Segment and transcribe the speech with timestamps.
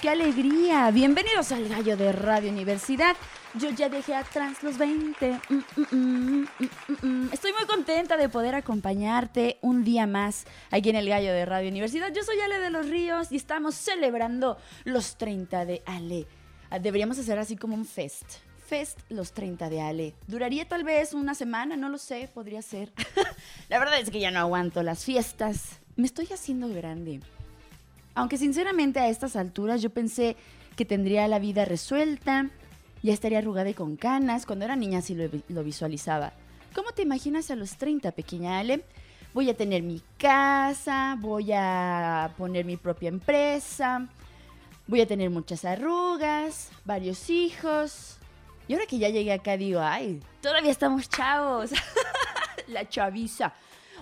[0.00, 0.90] Qué alegría.
[0.90, 3.14] Bienvenidos al Gallo de Radio Universidad.
[3.54, 5.40] Yo ya dejé atrás los 20.
[5.48, 6.48] Mm, mm,
[7.00, 11.44] mm, Estoy muy contenta de poder acompañarte un día más aquí en el Gallo de
[11.44, 12.12] Radio Universidad.
[12.12, 16.26] Yo soy Ale de los Ríos y estamos celebrando los 30 de Ale.
[16.70, 18.26] Ah, deberíamos hacer así como un fest.
[18.66, 20.14] Fest los 30 de Ale.
[20.26, 22.92] Duraría tal vez una semana, no lo sé, podría ser.
[23.68, 25.78] La verdad es que ya no aguanto las fiestas.
[25.94, 27.20] Me estoy haciendo grande.
[28.18, 30.36] Aunque sinceramente a estas alturas yo pensé
[30.74, 32.50] que tendría la vida resuelta,
[33.00, 34.44] ya estaría arrugada y con canas.
[34.44, 36.32] Cuando era niña sí lo, visualizaba.
[36.74, 38.82] ¿Cómo te imaginas a los 30, pequeña Ale?
[39.34, 44.08] Voy a tener mi casa, voy a poner mi propia empresa,
[44.88, 48.16] voy a tener muchas arrugas, varios hijos.
[48.66, 51.70] Y ahora que ya llegué acá digo, ay, todavía estamos chavos.
[52.66, 53.52] La chaviza.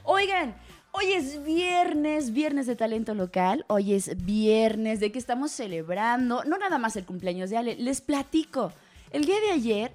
[0.04, 0.54] Oigan,
[0.98, 3.66] Hoy es viernes, viernes de talento local.
[3.68, 8.00] Hoy es viernes de que estamos celebrando, no nada más el cumpleaños de Ale, les
[8.00, 8.72] platico.
[9.10, 9.92] El día de ayer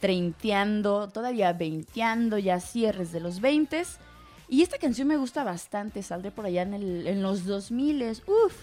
[0.00, 3.98] treinteando, todavía veinteando, ya cierres de los veintes.
[4.48, 8.54] Y esta canción me gusta bastante, saldré por allá en, el, en los 2000, uf,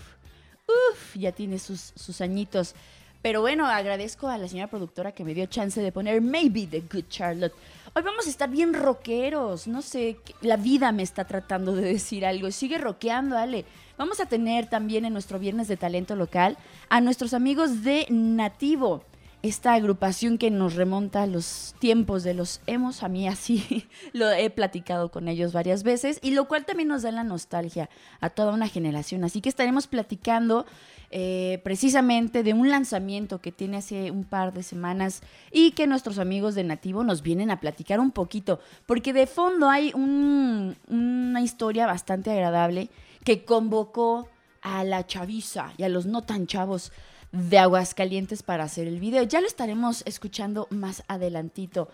[0.67, 2.75] uf, ya tiene sus, sus añitos.
[3.21, 6.81] Pero bueno, agradezco a la señora productora que me dio chance de poner Maybe the
[6.81, 7.53] Good Charlotte.
[7.93, 12.25] Hoy vamos a estar bien rockeros, no sé, la vida me está tratando de decir
[12.25, 12.49] algo.
[12.51, 13.65] Sigue rockeando, Ale.
[13.97, 16.57] Vamos a tener también en nuestro Viernes de Talento Local
[16.89, 19.03] a nuestros amigos de Nativo
[19.43, 24.29] esta agrupación que nos remonta a los tiempos de los emos, a mí así lo
[24.31, 27.89] he platicado con ellos varias veces, y lo cual también nos da la nostalgia
[28.19, 29.23] a toda una generación.
[29.23, 30.65] Así que estaremos platicando
[31.09, 35.21] eh, precisamente de un lanzamiento que tiene hace un par de semanas
[35.51, 39.69] y que nuestros amigos de Nativo nos vienen a platicar un poquito, porque de fondo
[39.69, 42.89] hay una historia bastante agradable
[43.23, 44.29] que convocó
[44.61, 46.91] a la chaviza y a los no tan chavos
[47.31, 49.23] de Aguascalientes para hacer el video.
[49.23, 51.89] Ya lo estaremos escuchando más adelantito.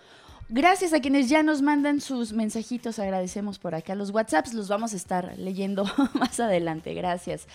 [0.50, 4.94] Gracias a quienes ya nos mandan sus mensajitos, agradecemos por acá los WhatsApps, los vamos
[4.94, 7.48] a estar leyendo más adelante, gracias.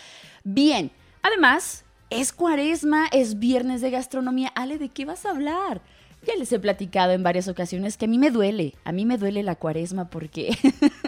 [0.44, 0.90] Bien,
[1.22, 4.48] además, es cuaresma, es viernes de gastronomía.
[4.54, 5.80] Ale, ¿de qué vas a hablar?
[6.26, 9.16] Ya les he platicado en varias ocasiones que a mí me duele, a mí me
[9.16, 10.56] duele la cuaresma porque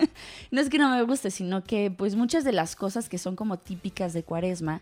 [0.51, 3.37] no es que no me guste, sino que pues muchas de las cosas que son
[3.37, 4.81] como típicas de cuaresma,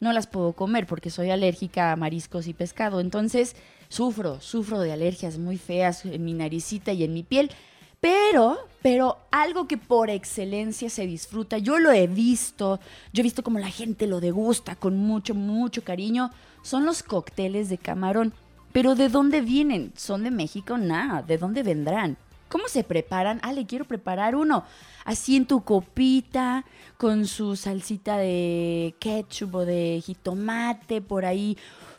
[0.00, 3.00] no las puedo comer porque soy alérgica a mariscos y pescado.
[3.00, 3.54] Entonces
[3.88, 7.50] sufro, sufro de alergias muy feas en mi naricita y en mi piel.
[8.00, 12.80] Pero, pero algo que por excelencia se disfruta, yo lo he visto,
[13.12, 16.30] yo he visto como la gente lo degusta con mucho, mucho cariño,
[16.62, 18.32] son los cócteles de camarón.
[18.72, 19.92] Pero ¿de dónde vienen?
[19.96, 20.78] ¿Son de México?
[20.78, 22.16] Nada, ¿de dónde vendrán?
[22.50, 23.38] ¿Cómo se preparan?
[23.44, 24.64] Ah, le quiero preparar uno.
[25.04, 26.64] Así en tu copita,
[26.98, 31.56] con su salsita de ketchup o de jitomate, por ahí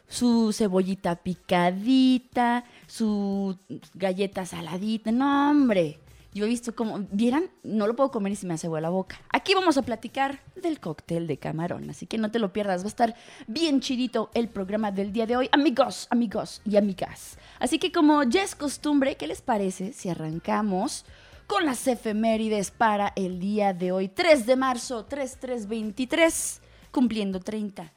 [0.10, 3.58] su cebollita picadita, su
[3.94, 5.14] galleta saladita.
[5.14, 6.01] No, hombre.
[6.34, 9.20] Yo he visto como, vieran, no lo puedo comer y se me hace la boca.
[9.34, 12.86] Aquí vamos a platicar del cóctel de camarón, así que no te lo pierdas, va
[12.86, 13.16] a estar
[13.48, 17.38] bien chidito el programa del día de hoy, amigos, amigos y amigas.
[17.60, 21.06] Así que como ya es costumbre, ¿qué les parece si arrancamos
[21.48, 26.62] con las efemérides para el día de hoy, 3 de marzo, 3323,
[26.92, 27.92] cumpliendo 30?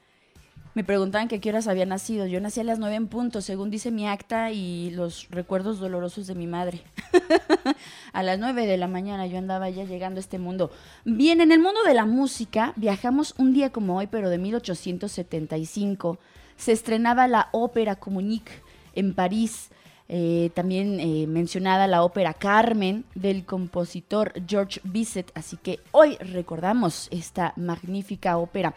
[0.75, 2.27] Me preguntaban que qué horas había nacido.
[2.27, 6.27] Yo nací a las 9 en punto, según dice mi acta y los recuerdos dolorosos
[6.27, 6.81] de mi madre.
[8.13, 10.73] a las 9 de la mañana yo andaba ya llegando a este mundo.
[11.05, 16.19] Bien, en el mundo de la música viajamos un día como hoy, pero de 1875.
[16.57, 18.53] Se estrenaba la ópera Comunique
[18.97, 19.71] en París.
[20.09, 25.31] Eh, también eh, mencionada la ópera Carmen del compositor George Bizet.
[25.37, 28.75] Así que hoy recordamos esta magnífica ópera.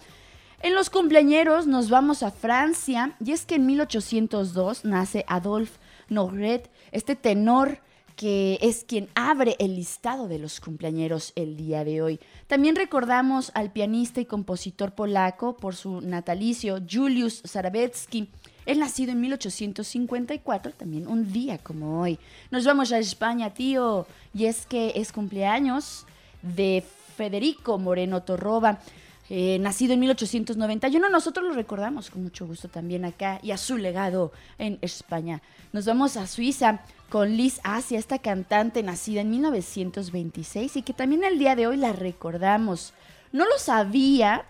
[0.62, 6.72] En los cumpleañeros nos vamos a Francia y es que en 1802 nace Adolphe Nogret,
[6.92, 7.80] este tenor
[8.16, 12.20] que es quien abre el listado de los cumpleañeros el día de hoy.
[12.48, 18.28] También recordamos al pianista y compositor polaco por su natalicio, Julius Sarabetsky.
[18.66, 22.18] Él nacido en 1854, también un día como hoy.
[22.50, 26.08] Nos vamos a España, tío, y es que es cumpleaños
[26.42, 26.84] de
[27.16, 28.80] Federico Moreno Torroba.
[29.30, 31.10] Eh, nacido en 1891.
[31.10, 35.42] Nosotros lo recordamos con mucho gusto también acá y a su legado en España.
[35.74, 36.80] Nos vamos a Suiza
[37.10, 41.76] con Liz Asia, esta cantante nacida en 1926 y que también el día de hoy
[41.76, 42.94] la recordamos.
[43.34, 44.46] No lo sabía,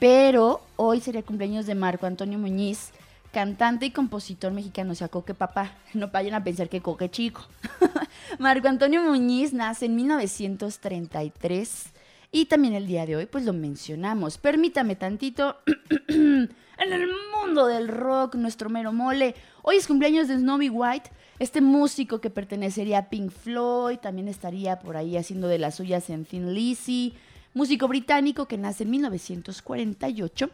[0.00, 2.90] pero hoy sería cumpleaños de Marco Antonio Muñiz,
[3.32, 7.46] cantante y compositor mexicano, o sea, Coque Papá, no vayan a pensar que Coque Chico.
[8.40, 11.92] Marco Antonio Muñiz nace en 1933
[12.30, 14.38] y también el día de hoy pues lo mencionamos.
[14.38, 15.56] Permítame tantito,
[16.08, 21.60] en el mundo del rock, nuestro mero mole, hoy es cumpleaños de Snowy White, este
[21.60, 26.24] músico que pertenecería a Pink Floyd, también estaría por ahí haciendo de las suyas en
[26.24, 27.14] Thin Lizzy,
[27.54, 30.50] músico británico que nace en 1948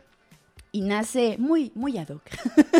[0.73, 2.23] y nace muy, muy ad hoc.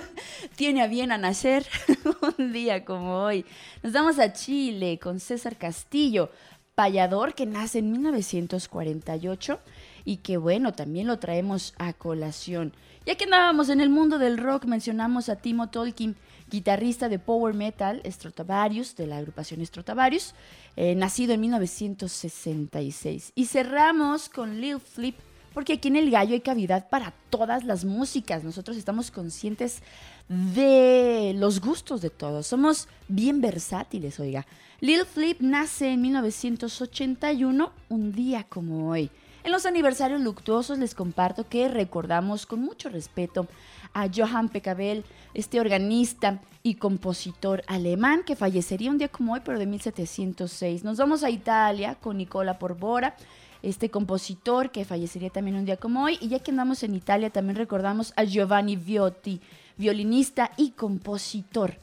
[0.57, 1.65] Tiene a bien a nacer
[2.39, 3.45] un día como hoy.
[3.83, 6.31] Nos vamos a Chile con César Castillo,
[6.75, 9.61] payador que nace en 1948
[10.05, 12.73] y que bueno, también lo traemos a colación.
[13.07, 16.17] Ya que andábamos en el mundo del rock, mencionamos a Timo Tolkien,
[16.51, 20.35] guitarrista de power metal Strotavarius, de la agrupación Strotavarius,
[20.77, 23.33] eh, nacido en 1966.
[23.35, 25.17] Y cerramos con Lil Flip,
[25.53, 28.43] porque aquí en El Gallo hay cavidad para todas las músicas.
[28.43, 29.83] Nosotros estamos conscientes
[30.29, 32.47] de los gustos de todos.
[32.47, 34.47] Somos bien versátiles, oiga.
[34.81, 39.11] Lil Flip nace en 1981, un día como hoy.
[39.45, 43.47] En los aniversarios luctuosos les comparto que recordamos con mucho respeto
[43.93, 45.05] a Johann Pecabel,
[45.35, 50.83] este organista y compositor alemán que fallecería un día como hoy, pero de 1706.
[50.83, 53.17] Nos vamos a Italia con Nicola Porvora
[53.65, 56.19] este compositor que fallecería también un día como hoy.
[56.21, 59.41] Y ya que andamos en Italia, también recordamos a Giovanni Viotti,
[59.77, 61.77] violinista y compositor.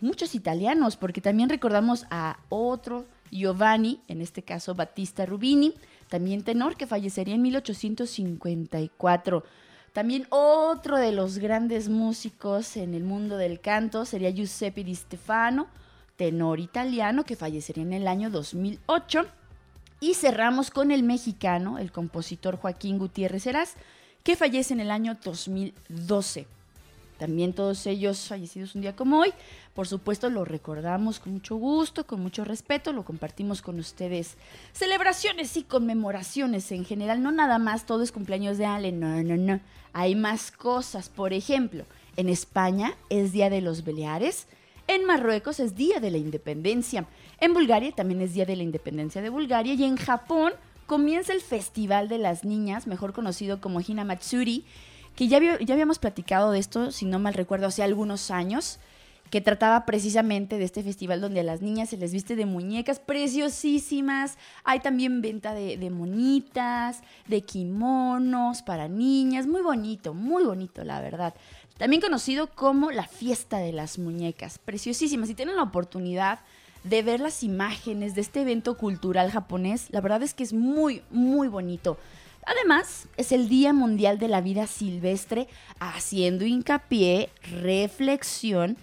[0.00, 5.74] Muchos italianos, porque también recordamos a otro Giovanni, en este caso Battista Rubini,
[6.08, 9.44] también tenor, que fallecería en 1854.
[9.92, 15.66] También otro de los grandes músicos en el mundo del canto sería Giuseppe Di Stefano,
[16.16, 19.26] tenor italiano, que fallecería en el año 2008.
[20.00, 23.74] Y cerramos con el mexicano, el compositor Joaquín Gutiérrez Heras,
[24.22, 26.46] que fallece en el año 2012.
[27.18, 29.32] También todos ellos fallecidos un día como hoy.
[29.74, 34.36] Por supuesto, lo recordamos con mucho gusto, con mucho respeto, lo compartimos con ustedes.
[34.72, 39.36] Celebraciones y conmemoraciones en general, no nada más todo es cumpleaños de Allen, no, no,
[39.36, 39.60] no.
[39.92, 41.08] Hay más cosas.
[41.08, 41.84] Por ejemplo,
[42.16, 44.46] en España es Día de los Baleares,
[44.86, 47.06] en Marruecos es Día de la Independencia.
[47.40, 49.74] En Bulgaria también es Día de la Independencia de Bulgaria.
[49.74, 50.54] Y en Japón
[50.86, 54.64] comienza el Festival de las Niñas, mejor conocido como Hinamatsuri,
[55.18, 58.78] que ya, ya habíamos platicado de esto, si no mal recuerdo, hace algunos años
[59.30, 63.00] que trataba precisamente de este festival donde a las niñas se les viste de muñecas
[63.00, 64.38] preciosísimas.
[64.62, 69.48] Hay también venta de, de, monitas, de kimonos para niñas.
[69.48, 71.34] Muy bonito, muy bonito, la verdad
[71.78, 75.28] también conocido como la fiesta de las muñecas, preciosísimas.
[75.28, 76.40] Si tienen la oportunidad
[76.84, 81.02] de ver las imágenes de este evento cultural japonés, la verdad es que es muy,
[81.10, 81.98] muy bonito.
[82.46, 85.48] Además, es el Día Mundial de la Vida Silvestre,
[85.80, 87.30] haciendo hincapié,
[87.62, 88.76] reflexión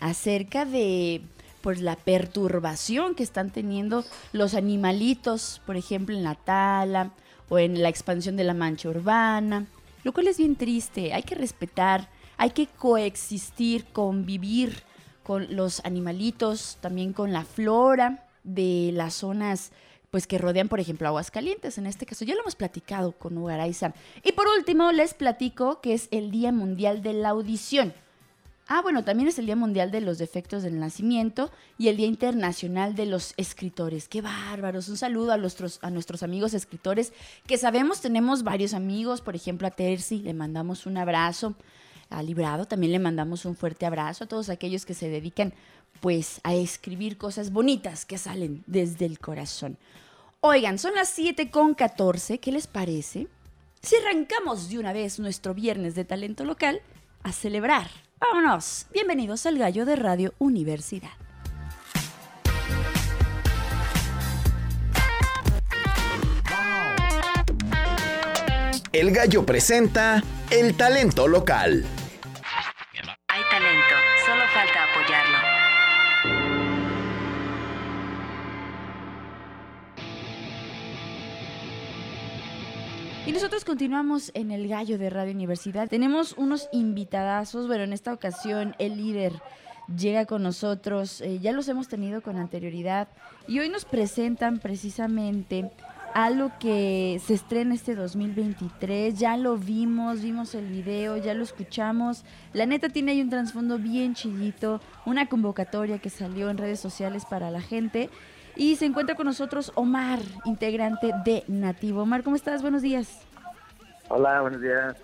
[0.00, 1.22] acerca de
[1.60, 7.10] pues la perturbación que están teniendo los animalitos, por ejemplo, en la tala
[7.50, 9.66] o en la expansión de la mancha urbana,
[10.02, 12.08] lo cual es bien triste, hay que respetar
[12.40, 14.82] hay que coexistir, convivir
[15.22, 19.72] con los animalitos, también con la flora de las zonas
[20.10, 21.78] pues que rodean, por ejemplo, aguas calientes.
[21.78, 23.94] En este caso, ya lo hemos platicado con Ugaraiza.
[24.24, 27.94] Y por último, les platico que es el Día Mundial de la Audición.
[28.72, 32.06] Ah, bueno, también es el Día Mundial de los Defectos del Nacimiento y el Día
[32.06, 34.06] Internacional de los Escritores.
[34.08, 34.88] ¡Qué bárbaros!
[34.88, 37.12] Un saludo a nuestros, a nuestros amigos escritores,
[37.48, 41.56] que sabemos tenemos varios amigos, por ejemplo, a Terzi, le mandamos un abrazo
[42.10, 42.66] ha librado.
[42.66, 45.54] También le mandamos un fuerte abrazo a todos aquellos que se dedican
[46.00, 49.78] pues a escribir cosas bonitas que salen desde el corazón.
[50.40, 53.26] Oigan, son las 7 con 14, ¿qué les parece?
[53.82, 56.80] Si arrancamos de una vez nuestro viernes de talento local
[57.22, 57.90] a celebrar.
[58.18, 58.86] Vámonos.
[58.92, 61.10] Bienvenidos al Gallo de Radio Universidad.
[68.92, 71.84] El Gallo presenta el talento local.
[83.26, 85.88] Y nosotros continuamos en el gallo de Radio Universidad.
[85.88, 89.34] Tenemos unos invitadazos, bueno, en esta ocasión el líder
[89.94, 93.08] llega con nosotros, eh, ya los hemos tenido con anterioridad.
[93.46, 95.70] Y hoy nos presentan precisamente
[96.14, 102.24] algo que se estrena este 2023, ya lo vimos, vimos el video, ya lo escuchamos.
[102.52, 107.24] La neta tiene ahí un trasfondo bien chillito, una convocatoria que salió en redes sociales
[107.28, 108.10] para la gente
[108.60, 112.02] y se encuentra con nosotros Omar, integrante de Nativo.
[112.02, 112.60] Omar, ¿cómo estás?
[112.60, 113.22] Buenos días.
[114.10, 114.98] Hola, buenos días.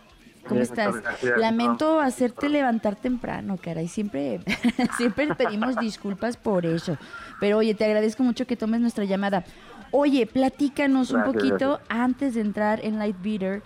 [0.47, 0.95] ¿Cómo estás?
[1.39, 3.89] Lamento hacerte levantar temprano, caray.
[3.89, 4.41] Siempre,
[4.99, 6.99] siempre pedimos disculpas por eso.
[7.41, 9.43] Pero oye, te agradezco mucho que tomes nuestra llamada.
[9.91, 13.63] Oye, platícanos un poquito antes de entrar en Light Beater.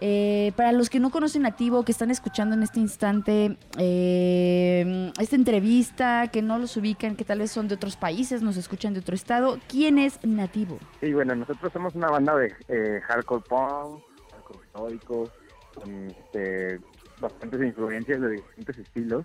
[0.00, 5.36] Eh, para los que no conocen Nativo, que están escuchando en este instante eh, esta
[5.36, 9.00] entrevista, que no los ubican, que tal vez son de otros países, nos escuchan de
[9.00, 10.78] otro estado, ¿quién es Nativo?
[11.00, 15.30] Sí, bueno, nosotros somos una banda de eh, hardcore punk, hardcore histórico,
[15.74, 16.80] con este,
[17.20, 19.24] bastantes influencias de distintos estilos.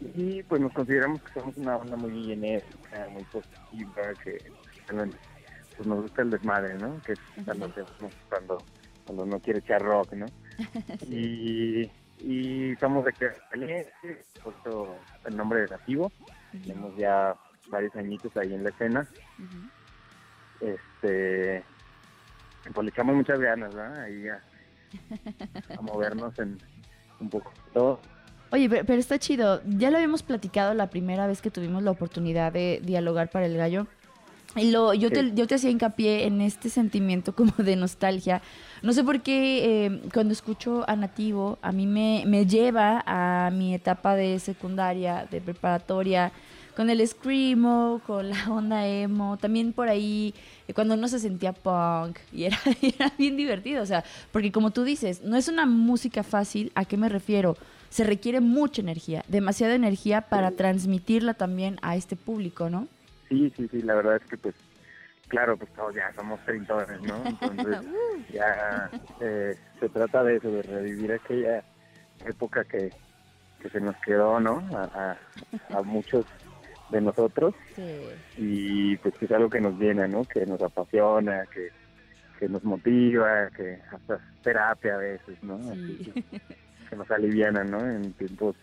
[0.00, 4.38] Y pues nos consideramos que somos una banda muy enérgica, muy positiva, que
[5.76, 7.00] pues, nos gusta el desmadre, ¿no?
[7.02, 7.72] Que es cuando,
[8.28, 8.58] cuando,
[9.06, 10.26] cuando no quiere echar rock, ¿no?
[11.08, 13.30] y, y somos de que
[14.42, 16.12] puesto el nombre de Nativo.
[16.52, 17.34] Tenemos ya
[17.68, 19.08] varios añitos ahí en la escena.
[20.60, 21.62] Este,
[22.72, 24.04] pues le echamos muchas ganas, ¿verdad?
[24.04, 24.42] Ahí ya
[25.76, 26.58] a movernos en
[27.20, 28.00] un poco todo.
[28.50, 29.60] Oye, pero, está chido.
[29.66, 33.56] Ya lo habíamos platicado la primera vez que tuvimos la oportunidad de dialogar para el
[33.56, 33.86] gallo.
[34.54, 38.40] Y lo, yo, te, yo te hacía hincapié en este sentimiento como de nostalgia.
[38.86, 43.50] No sé por qué eh, cuando escucho a Nativo, a mí me, me lleva a
[43.50, 46.30] mi etapa de secundaria, de preparatoria,
[46.76, 50.34] con el screamo, con la onda emo, también por ahí
[50.68, 54.70] eh, cuando uno se sentía punk y era, era bien divertido, o sea, porque como
[54.70, 57.56] tú dices, no es una música fácil, ¿a qué me refiero?
[57.88, 62.86] Se requiere mucha energía, demasiada energía para transmitirla también a este público, ¿no?
[63.28, 64.54] Sí, sí, sí, la verdad es que pues
[65.28, 67.22] claro, pues todos ya somos treintones, ¿no?
[67.24, 67.78] Entonces
[68.32, 68.90] ya
[69.20, 71.62] eh, se trata de eso, de revivir aquella
[72.24, 72.92] época que,
[73.60, 74.58] que se nos quedó, ¿no?
[74.72, 75.16] A,
[75.70, 76.26] a muchos
[76.90, 77.54] de nosotros
[78.36, 80.24] y pues que es algo que nos llena, ¿no?
[80.24, 85.58] Que nos apasiona, que, nos motiva, que hasta terapia a veces, ¿no?
[86.88, 87.80] que, nos aliviana, ¿no?
[87.80, 88.56] En tiempos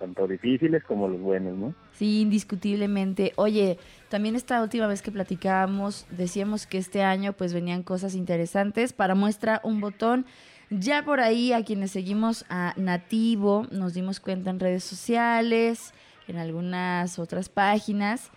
[0.00, 1.74] tanto difíciles como los buenos, ¿no?
[1.92, 3.32] Sí, indiscutiblemente.
[3.36, 3.78] Oye,
[4.08, 8.92] también esta última vez que platicábamos, decíamos que este año pues venían cosas interesantes.
[8.92, 10.26] Para muestra un botón.
[10.70, 15.92] Ya por ahí a quienes seguimos a Nativo nos dimos cuenta en redes sociales,
[16.28, 18.30] en algunas otras páginas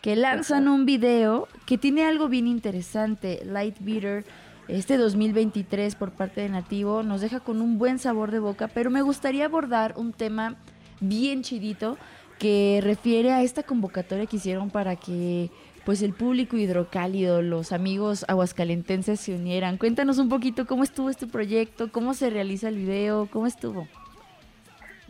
[0.00, 3.42] que lanzan un video que tiene algo bien interesante.
[3.44, 4.24] Light Beater,
[4.68, 8.90] este 2023 por parte de Nativo, nos deja con un buen sabor de boca, pero
[8.90, 10.56] me gustaría abordar un tema
[11.00, 11.98] bien chidito
[12.38, 15.50] que refiere a esta convocatoria que hicieron para que
[15.84, 19.78] pues el público hidrocálido, los amigos aguascalentenses se unieran.
[19.78, 23.88] Cuéntanos un poquito cómo estuvo este proyecto, cómo se realiza el video, cómo estuvo.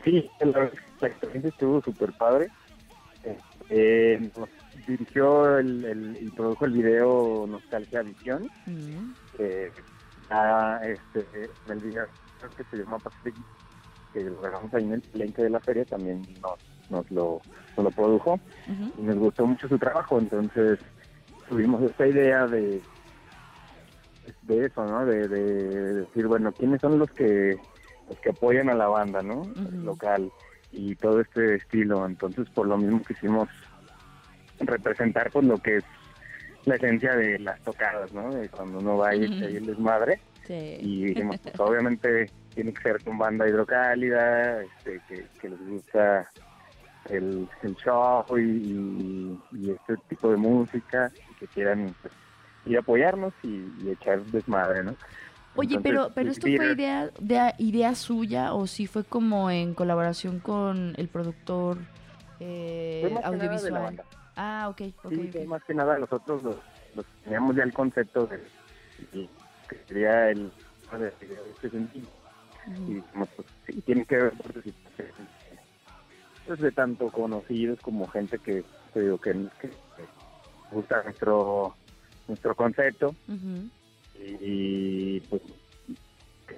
[0.04, 0.70] Sí, la,
[1.06, 2.48] experiencia estuvo súper padre.
[3.68, 4.48] Eh, nos
[4.86, 9.12] dirigió el, y produjo el video Nostalgia Visión, mm.
[9.36, 9.72] que
[10.82, 12.06] este, el video
[12.56, 13.34] que se llama Pacific,
[14.12, 16.58] que lo grabamos ahí en el lente de la feria, también nos,
[16.90, 17.40] nos, lo,
[17.76, 18.38] lo produjo
[18.98, 20.78] y nos gustó mucho su trabajo, entonces
[21.48, 22.80] tuvimos esta idea de
[24.42, 25.06] de eso, ¿no?
[25.06, 27.56] De, de decir, bueno, ¿quiénes son los que
[28.18, 29.42] que apoyan a la banda, ¿no?
[29.72, 30.30] Local
[30.72, 32.06] y todo este estilo.
[32.06, 33.48] Entonces, por lo mismo quisimos
[34.60, 35.84] representar con pues, lo que es
[36.64, 38.32] la esencia de las tocadas, ¿no?
[38.32, 40.20] De cuando uno va y uh el desmadre.
[40.48, 45.00] Y dijimos, pues obviamente tiene que ser con banda hidrocálida, este,
[45.40, 46.28] que, les gusta
[47.08, 49.38] el, el show y,
[49.70, 52.12] este tipo de música, y que quieran pues,
[52.66, 54.94] ir a apoyarnos y, y echar desmadre, ¿no?
[55.56, 60.38] Oye, pero pero esto fue idea de idea suya o si fue como en colaboración
[60.38, 61.78] con el productor
[62.40, 64.02] eh, audiovisual.
[64.36, 65.12] Ah, ok, ok.
[65.32, 68.38] Sí, más que nada nosotros los, teníamos ya el concepto de,
[69.10, 70.52] que sería el
[70.98, 71.70] de, este
[72.64, 72.98] sentido.
[72.98, 73.30] Y pues
[73.66, 74.32] sí, tiene que ver
[76.46, 79.70] pues, de tanto conocidos como gente que te digo que, que
[80.72, 81.76] gusta nuestro
[82.26, 83.14] nuestro concepto
[84.18, 85.42] y pues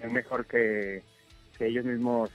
[0.03, 1.03] es mejor que,
[1.61, 2.31] ellos mismos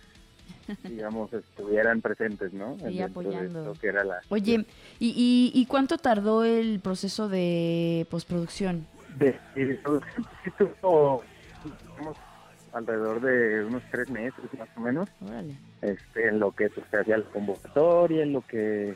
[0.84, 4.66] digamos estuvieran presentes no y apoyando que era la oye
[5.00, 9.38] ¿y, y, cuánto tardó el proceso de postproducción de,
[10.46, 11.24] estuvo
[12.78, 15.10] alrededor de unos tres meses más o menos.
[15.82, 18.96] Este en lo que pues, se hacía la convocatoria en lo que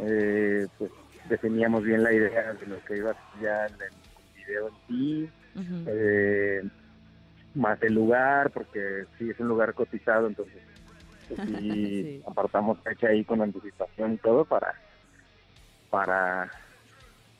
[0.00, 0.90] eh, pues
[1.28, 3.72] definíamos bien la idea de lo que iba a ya el
[4.34, 5.30] video en sí
[5.86, 6.62] eh,
[7.54, 10.60] más el lugar, porque sí es un lugar cotizado, entonces
[11.28, 14.74] pues sí, apartamos fecha ahí con anticipación y todo para
[15.90, 16.52] para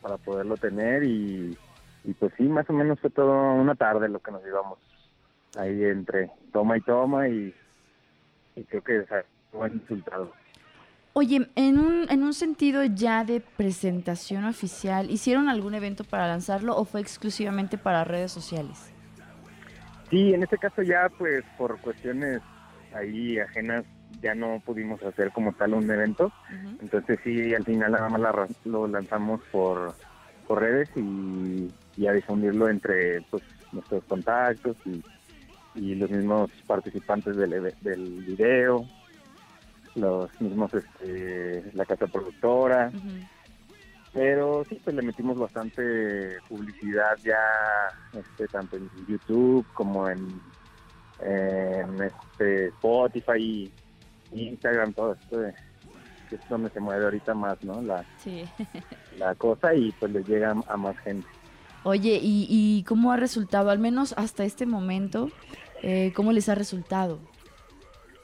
[0.01, 1.57] para poderlo tener y,
[2.05, 4.79] y pues sí, más o menos fue todo una tarde lo que nos llevamos
[5.57, 7.55] ahí entre toma y toma y,
[8.57, 9.07] y creo que es
[9.53, 10.33] buen resultado.
[11.17, 16.77] Oye, en un, en un sentido ya de presentación oficial, ¿hicieron algún evento para lanzarlo
[16.77, 18.93] o fue exclusivamente para redes sociales?
[20.11, 22.41] Sí, en este caso ya pues por cuestiones
[22.93, 23.85] ahí ajenas
[24.21, 26.33] ya no pudimos hacer como tal un evento.
[26.81, 29.95] Entonces sí, al final nada más lo lanzamos por,
[30.49, 35.03] por redes y, y, a difundirlo entre pues nuestros contactos y,
[35.75, 38.87] y los mismos participantes del, del video
[39.95, 42.91] los mismos, este, la casa productora.
[44.13, 50.41] Pero sí, pues le metimos bastante publicidad ya, este, tanto en YouTube como en,
[51.21, 53.73] este, Spotify y
[54.33, 55.41] Instagram, todo esto
[56.29, 57.83] que es donde se mueve ahorita más, ¿no?
[57.83, 58.05] La,
[59.19, 61.27] la cosa y pues le llega a más gente.
[61.83, 65.29] Oye, ¿y, y cómo ha resultado, al menos hasta este momento,
[65.87, 67.21] eh, cómo les ha resultado?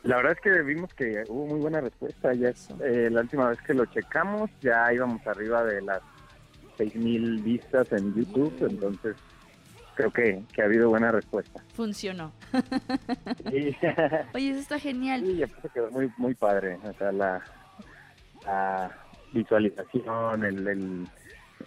[0.03, 2.33] La verdad es que vimos que hubo muy buena respuesta.
[2.33, 6.01] Ya eh, la última vez que lo checamos ya íbamos arriba de las
[6.79, 9.15] 6.000 vistas en YouTube, entonces
[9.95, 11.63] creo que, ha habido buena respuesta.
[11.75, 12.33] Funcionó.
[13.45, 13.77] Oye,
[14.51, 15.23] eso está genial.
[15.27, 15.45] Sí,
[15.75, 16.79] quedó muy, muy padre.
[16.83, 17.43] O sea, la,
[19.35, 21.09] visualización, el, el,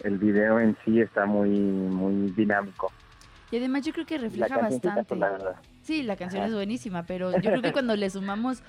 [0.02, 2.90] el video en sí está muy, muy dinámico.
[3.52, 5.14] Y además yo creo que refleja bastante.
[5.84, 8.62] Sí, la canción es buenísima, pero yo creo que cuando le sumamos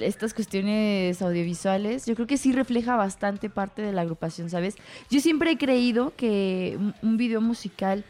[0.00, 4.76] estas cuestiones audiovisuales, yo creo que sí refleja bastante parte de la agrupación, ¿sabes?
[5.10, 8.04] Yo siempre he creído que un video musical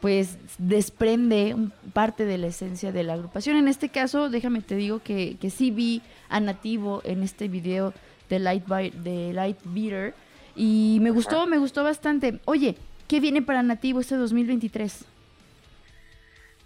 [0.00, 1.54] pues desprende
[1.92, 3.56] parte de la esencia de la agrupación.
[3.56, 7.92] En este caso, déjame te digo que, que sí vi a Nativo en este video
[8.30, 10.14] de Light, de Light Beater
[10.56, 12.40] y me gustó, me gustó bastante.
[12.46, 12.76] Oye,
[13.08, 15.04] ¿qué viene para Nativo este 2023?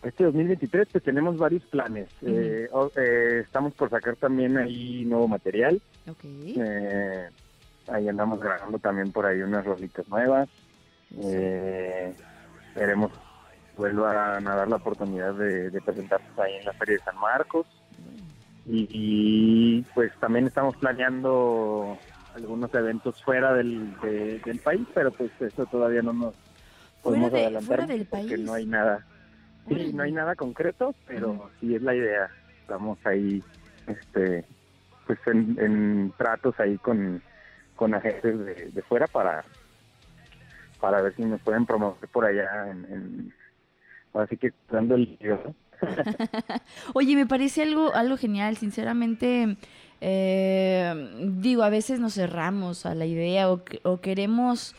[0.05, 2.09] Este 2023 pues tenemos varios planes.
[2.23, 5.81] Eh, eh, estamos por sacar también ahí nuevo material.
[6.23, 7.29] Eh,
[7.89, 10.49] ahí andamos grabando también por ahí unas rolitas nuevas.
[12.69, 13.13] Esperemos
[13.79, 17.67] vuelvan a dar la oportunidad de, de presentarnos ahí en la Feria de San Marcos.
[18.67, 21.99] Y, pues también estamos planeando
[22.35, 26.35] algunos eventos fuera del, del país, pero pues eso todavía no nos
[27.03, 29.05] podemos adelantar porque no hay nada
[29.69, 32.31] Sí, no hay nada concreto, pero sí es la idea.
[32.61, 33.43] Estamos ahí,
[33.87, 34.45] este,
[35.07, 37.23] pues en, tratos ahí con,
[37.77, 39.45] con agentes de, fuera para
[40.81, 43.33] para ver si nos pueden promover por allá en,
[44.13, 45.19] así que dando el
[46.95, 49.57] Oye, me parece algo algo genial, sinceramente.
[50.01, 54.75] Eh, digo, a veces nos cerramos a la idea o, o queremos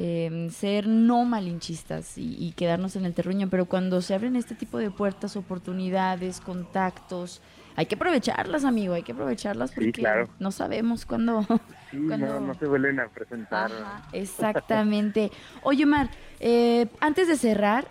[0.00, 4.78] Em, ser no malinchistas y, quedarnos en el terruño, pero cuando se abren este tipo
[4.78, 7.42] de puertas, oportunidades, contactos,
[7.74, 10.06] hay que aprovecharlas, amigo, hay que aprovecharlas porque
[10.38, 11.44] no sabemos cuándo...
[11.90, 13.72] No, se vuelven a presentar.
[14.12, 15.32] exactamente.
[15.64, 17.88] Oye, Omar, eh, antes de cerrar,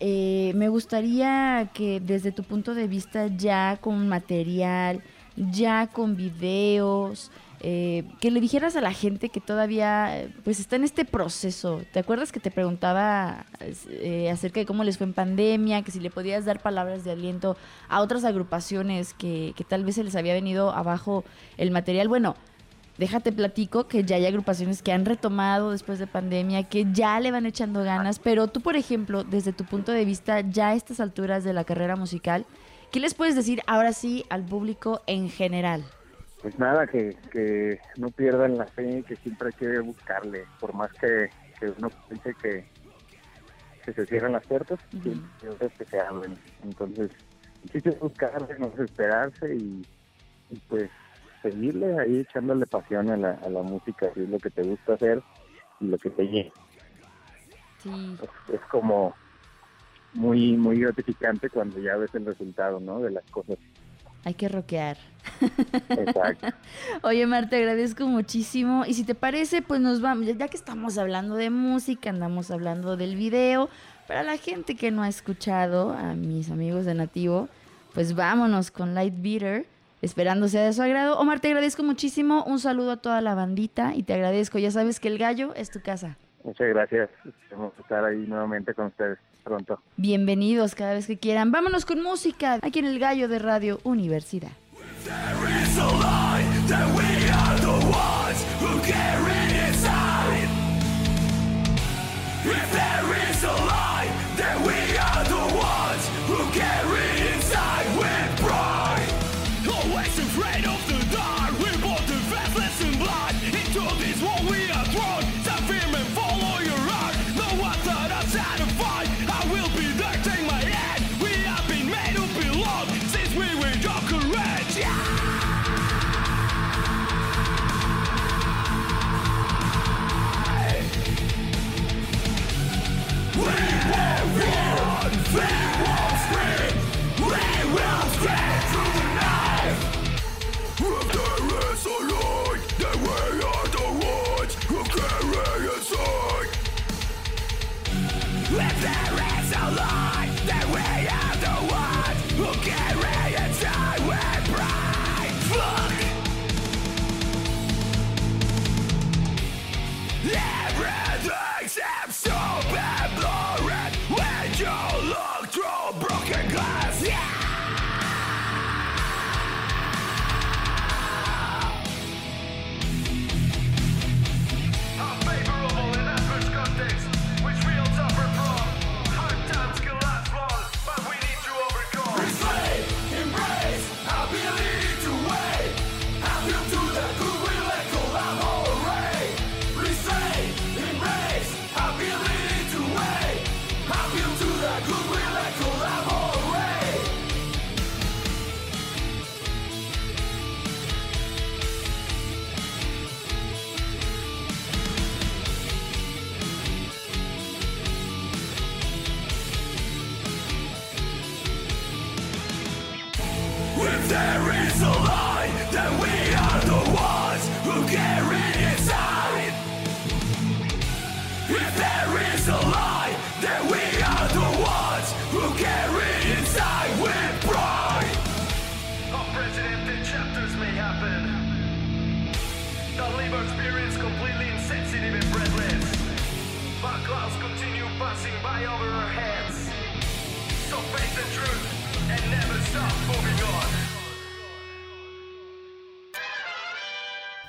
[0.00, 5.02] eh, me gustaría que desde tu punto de vista ya con material,
[5.34, 10.84] ya con videos, eh, que le dijeras a la gente que todavía pues está en
[10.84, 11.82] este proceso.
[11.92, 16.00] ¿Te acuerdas que te preguntaba eh, acerca de cómo les fue en pandemia, que si
[16.00, 17.56] le podías dar palabras de aliento
[17.88, 21.24] a otras agrupaciones que, que tal vez se les había venido abajo
[21.56, 22.08] el material?
[22.08, 22.36] Bueno,
[22.98, 27.30] déjate platico que ya hay agrupaciones que han retomado después de pandemia, que ya le
[27.30, 31.00] van echando ganas, pero tú, por ejemplo, desde tu punto de vista, ya a estas
[31.00, 32.44] alturas de la carrera musical,
[32.92, 35.84] ¿qué les puedes decir ahora sí al público en general?
[36.42, 40.92] Pues nada, que, que no pierdan la fe, que siempre hay que buscarle, por más
[40.94, 41.30] que,
[41.76, 42.64] uno piense que,
[43.84, 46.38] que se cierran las puertas, uh que se abren.
[46.64, 47.10] Entonces,
[47.72, 49.84] sí que buscarle, no desesperarse y,
[50.68, 50.90] pues
[51.42, 54.94] seguirle ahí echándole pasión a la, a la música, si es lo que te gusta
[54.94, 55.22] hacer
[55.80, 56.50] y lo que te llena.
[58.52, 59.14] Es, como
[60.14, 63.00] muy muy gratificante cuando ya ves el resultado, ¿no?
[63.00, 63.56] De las cosas
[64.24, 64.96] hay que rockear.
[65.90, 66.48] Exacto.
[67.02, 68.84] Oye, Mar, te agradezco muchísimo.
[68.86, 72.96] Y si te parece, pues nos vamos, ya que estamos hablando de música, andamos hablando
[72.96, 73.68] del video.
[74.06, 77.48] Para la gente que no ha escuchado, a mis amigos de Nativo,
[77.94, 79.66] pues vámonos con Light Beater,
[80.00, 81.18] esperando sea de su agrado.
[81.18, 82.44] Omar, te agradezco muchísimo.
[82.44, 84.58] Un saludo a toda la bandita y te agradezco.
[84.58, 86.16] Ya sabes que el gallo es tu casa.
[86.42, 87.10] Muchas gracias.
[87.50, 89.80] Vamos a estar ahí nuevamente con ustedes pronto.
[89.96, 91.50] Bienvenidos cada vez que quieran.
[91.50, 94.52] Vámonos con música aquí en el Gallo de Radio Universidad.
[102.44, 103.87] If there is a lie,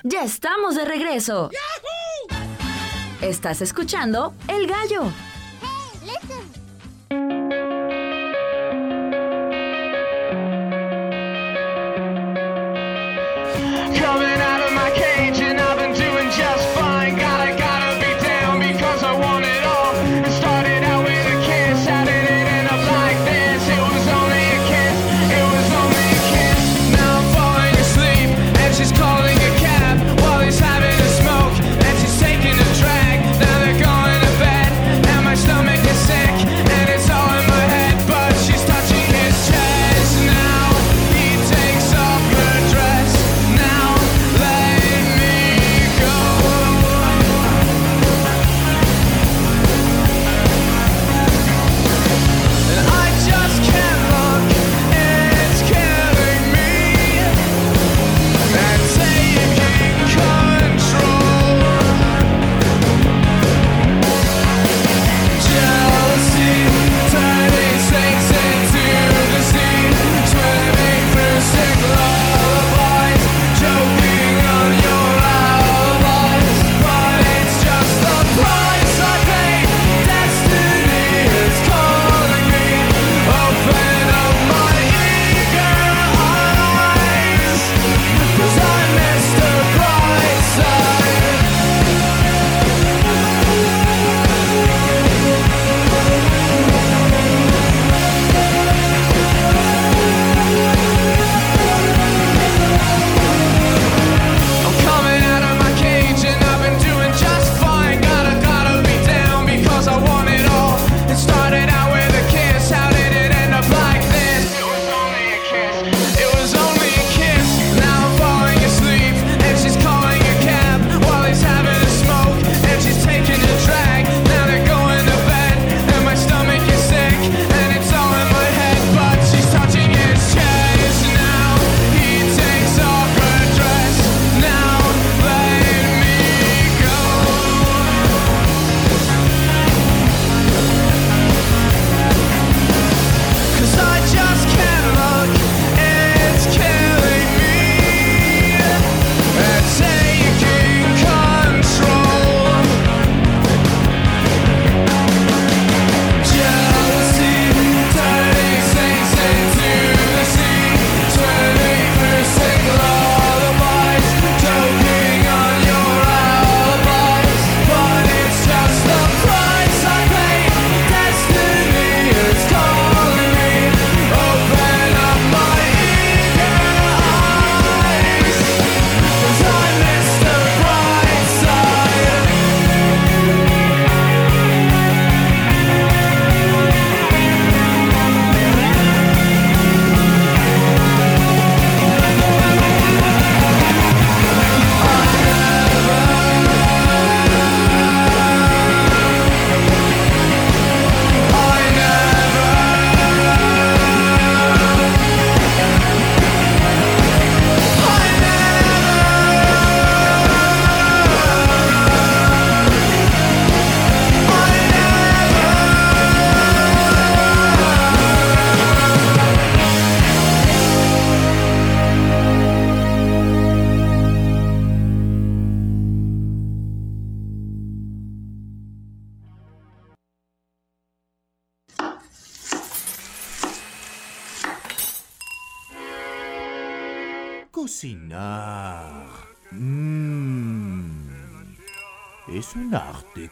[0.02, 1.50] Ya estamos de regreso.
[3.20, 5.04] Estás escuchando El Gallo.
[6.00, 6.39] sick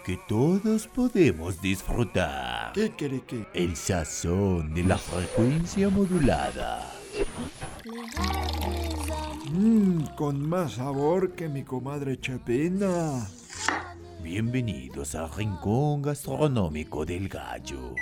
[0.08, 2.72] que todos podemos disfrutar.
[2.72, 3.46] ¿Qué quiere que?
[3.52, 6.90] El sazón de la frecuencia modulada.
[9.52, 13.28] Mmm, con más sabor que mi comadre Chepina.
[14.22, 17.94] Bienvenidos al rincón gastronómico del gallo.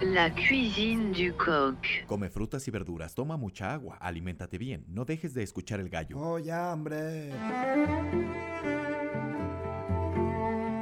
[0.00, 1.84] La cuisine du coq.
[2.06, 6.16] Come frutas y verduras, toma mucha agua, aliméntate bien, no dejes de escuchar el gallo.
[6.16, 7.32] Oh, ya, hombre.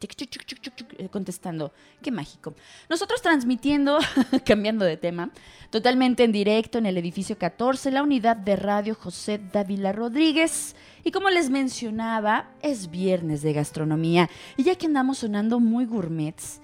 [1.12, 1.74] contestando.
[2.02, 2.54] Qué mágico.
[2.90, 4.00] Nosotros transmitiendo,
[4.46, 5.32] cambiando de tema,
[5.72, 10.74] totalmente en directo en el edificio 14, la unidad de radio José Dávila Rodríguez.
[11.04, 14.30] Y como les mencionaba, es viernes de gastronomía.
[14.58, 16.62] Y ya que andamos sonando muy gourmets,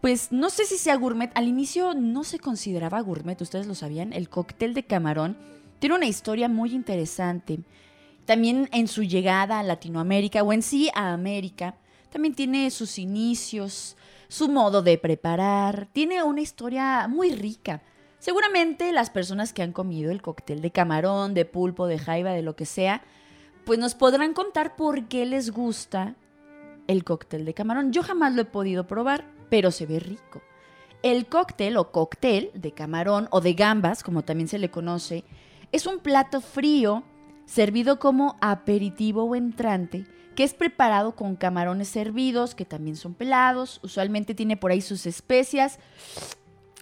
[0.00, 1.30] pues no sé si sea gourmet.
[1.34, 4.12] Al inicio no se consideraba gourmet, ustedes lo sabían.
[4.12, 5.36] El cóctel de camarón
[5.78, 7.60] tiene una historia muy interesante.
[8.24, 11.74] También en su llegada a Latinoamérica o en sí a América,
[12.10, 13.96] también tiene sus inicios,
[14.28, 15.88] su modo de preparar.
[15.92, 17.82] Tiene una historia muy rica.
[18.18, 22.42] Seguramente las personas que han comido el cóctel de camarón, de pulpo, de jaiba, de
[22.42, 23.02] lo que sea,
[23.64, 26.16] pues nos podrán contar por qué les gusta
[26.86, 27.92] el cóctel de camarón.
[27.92, 30.42] Yo jamás lo he podido probar, pero se ve rico.
[31.02, 35.24] El cóctel o cóctel de camarón o de gambas, como también se le conoce,
[35.72, 37.04] es un plato frío
[37.46, 43.80] servido como aperitivo o entrante que es preparado con camarones hervidos que también son pelados,
[43.82, 45.78] usualmente tiene por ahí sus especias,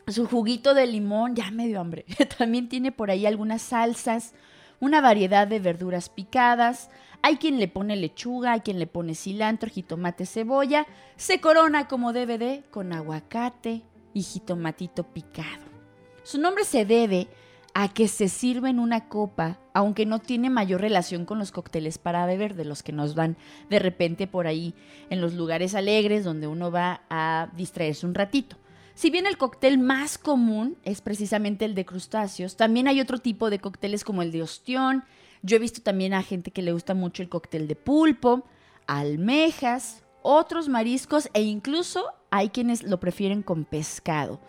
[0.07, 2.05] su juguito de limón, ya medio hambre,
[2.39, 4.35] también tiene por ahí algunas salsas,
[4.81, 6.91] una variedad de verduras picadas,
[7.23, 10.87] hay quien le pone lechuga, hay quien le pone cilantro, jitomate, cebolla.
[11.17, 13.83] Se corona como debe de con aguacate
[14.15, 15.67] y jitomatito picado.
[16.23, 17.29] Su nombre se debe
[17.75, 21.99] a que se sirve en una copa, aunque no tiene mayor relación con los cócteles
[21.99, 23.37] para beber de los que nos van
[23.71, 24.75] de repente por ahí
[25.11, 28.57] en los lugares alegres donde uno va a distraerse un ratito.
[28.99, 33.49] Si bien el cóctel más común es precisamente el de crustáceos, también hay otro tipo
[33.49, 35.05] de cócteles como el de ostión,
[35.41, 38.43] yo he visto también a gente que le gusta mucho el cóctel de pulpo,
[38.89, 44.41] almejas, otros mariscos e incluso hay quienes lo prefieren con pescado.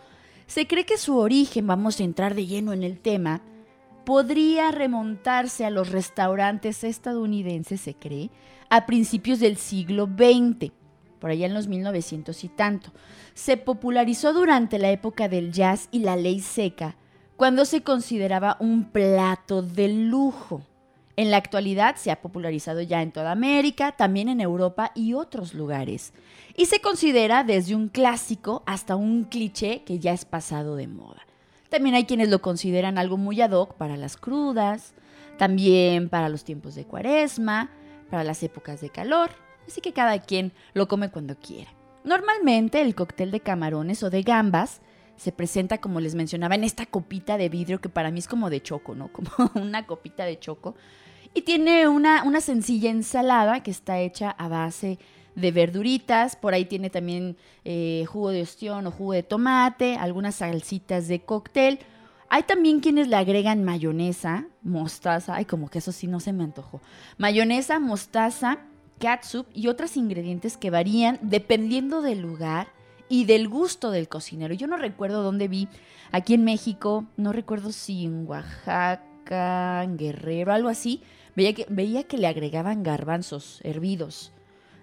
[0.48, 3.42] Se cree que su origen, vamos a entrar de lleno en el tema,
[4.04, 8.32] podría remontarse a los restaurantes estadounidenses, se cree,
[8.68, 10.72] a principios del siglo XX,
[11.20, 12.90] por allá en los 1900 y tanto.
[13.34, 16.96] Se popularizó durante la época del jazz y la ley seca,
[17.36, 20.62] cuando se consideraba un plato de lujo.
[21.16, 25.54] En la actualidad se ha popularizado ya en toda América, también en Europa y otros
[25.54, 26.12] lugares.
[26.56, 31.26] Y se considera desde un clásico hasta un cliché que ya es pasado de moda.
[31.68, 34.94] También hay quienes lo consideran algo muy ad hoc para las crudas,
[35.38, 37.70] también para los tiempos de cuaresma,
[38.10, 39.30] para las épocas de calor,
[39.66, 41.70] así que cada quien lo come cuando quiera.
[42.04, 44.80] Normalmente el cóctel de camarones o de gambas
[45.16, 48.48] se presenta, como les mencionaba, en esta copita de vidrio que para mí es como
[48.48, 49.08] de choco, ¿no?
[49.12, 50.74] Como una copita de choco
[51.34, 54.98] y tiene una, una sencilla ensalada que está hecha a base
[55.36, 60.36] de verduritas, por ahí tiene también eh, jugo de ostión o jugo de tomate, algunas
[60.36, 61.78] salsitas de cóctel.
[62.28, 66.44] Hay también quienes le agregan mayonesa, mostaza, ay, como que eso sí no se me
[66.44, 66.80] antojó.
[67.16, 68.58] Mayonesa, mostaza,
[69.00, 72.68] catsup y otros ingredientes que varían dependiendo del lugar
[73.08, 74.54] y del gusto del cocinero.
[74.54, 75.68] Yo no recuerdo dónde vi,
[76.12, 81.02] aquí en México, no recuerdo si en Oaxaca, en Guerrero, algo así,
[81.36, 84.32] Veía que, veía que le agregaban garbanzos hervidos.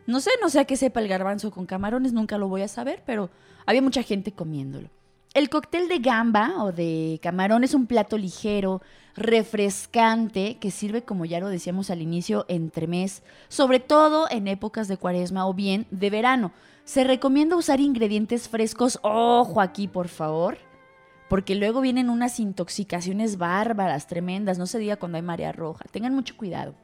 [0.06, 2.68] No sé, no sé a qué sepa el garbanzo con camarones, nunca lo voy a
[2.68, 3.30] saber, pero
[3.66, 4.90] había mucha gente comiéndolo.
[5.34, 8.82] El cóctel de gamba o de camarón es un plato ligero,
[9.18, 14.88] refrescante, que sirve, como ya lo decíamos al inicio, entre mes, sobre todo en épocas
[14.88, 16.54] de cuaresma o bien de verano.
[16.86, 20.60] Se recomienda usar ingredientes frescos, ojo aquí por favor,
[21.30, 26.14] porque luego vienen unas intoxicaciones bárbaras, tremendas, no se diga cuando hay marea roja, tengan
[26.14, 26.76] mucho cuidado.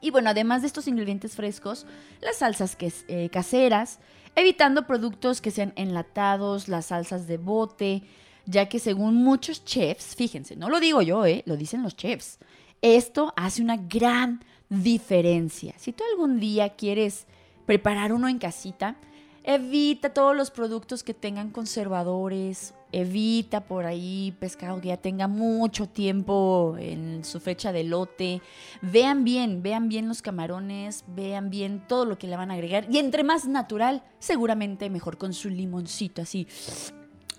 [0.00, 1.86] Y bueno, además de estos ingredientes frescos,
[2.20, 3.98] las salsas que, eh, caseras,
[4.36, 8.02] evitando productos que sean enlatados, las salsas de bote,
[8.46, 12.38] ya que según muchos chefs, fíjense, no lo digo yo, eh, lo dicen los chefs,
[12.82, 15.74] esto hace una gran diferencia.
[15.78, 17.26] Si tú algún día quieres
[17.66, 18.96] preparar uno en casita,
[19.42, 25.86] evita todos los productos que tengan conservadores, evita por ahí pescado que ya tenga mucho
[25.88, 28.40] tiempo en su fecha de lote.
[28.82, 32.86] Vean bien, vean bien los camarones, vean bien todo lo que le van a agregar.
[32.90, 36.46] Y entre más natural, seguramente mejor con su limoncito así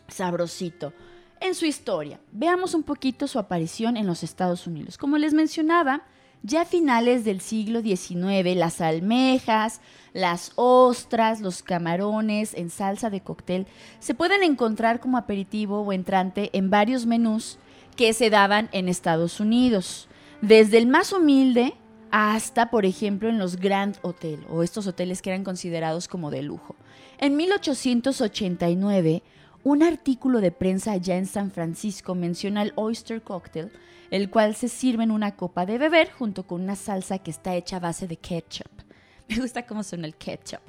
[0.07, 0.93] sabrosito.
[1.39, 4.97] En su historia, veamos un poquito su aparición en los Estados Unidos.
[4.97, 6.03] Como les mencionaba,
[6.43, 9.81] ya a finales del siglo XIX, las almejas,
[10.13, 13.65] las ostras, los camarones en salsa de cóctel
[13.99, 17.57] se pueden encontrar como aperitivo o entrante en varios menús
[17.95, 20.07] que se daban en Estados Unidos.
[20.41, 21.73] Desde el más humilde
[22.11, 26.43] hasta, por ejemplo, en los Grand Hotel o estos hoteles que eran considerados como de
[26.43, 26.75] lujo.
[27.17, 29.23] En 1889,
[29.66, 33.72] un artículo de prensa allá en San Francisco menciona el oyster cocktail,
[34.11, 37.55] el cual se sirve en una copa de beber junto con una salsa que está
[37.55, 38.70] hecha a base de ketchup.
[39.28, 40.61] Me gusta cómo suena el ketchup.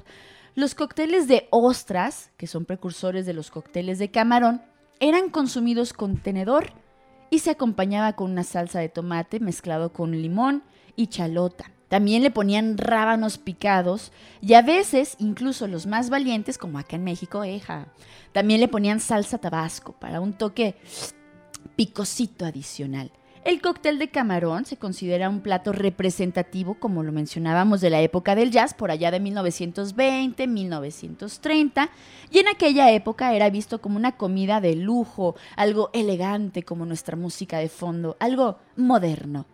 [0.55, 4.63] Los cócteles de ostras, que son precursores de los cócteles de camarón,
[4.99, 6.73] eran consumidos con tenedor
[7.29, 10.63] y se acompañaba con una salsa de tomate mezclado con limón
[10.95, 11.71] y chalota.
[11.89, 14.11] También le ponían rábanos picados
[14.41, 17.87] y a veces, incluso los más valientes, como acá en México, eja,
[18.33, 20.75] también le ponían salsa tabasco para un toque
[21.75, 23.11] picosito adicional.
[23.47, 28.35] El cóctel de camarón se considera un plato representativo, como lo mencionábamos, de la época
[28.35, 31.89] del jazz, por allá de 1920, 1930,
[32.29, 37.15] y en aquella época era visto como una comida de lujo, algo elegante como nuestra
[37.15, 39.45] música de fondo, algo moderno.